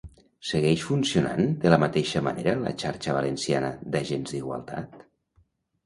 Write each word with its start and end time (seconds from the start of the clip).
Segueix 0.51 0.85
funcionant 0.91 1.45
de 1.67 1.73
la 1.75 1.79
mateixa 1.85 2.25
manera 2.29 2.57
la 2.65 2.75
Xarxa 2.85 3.17
Valenciana 3.21 3.73
d'Agents 3.93 4.35
d'Igualtat? 4.37 5.03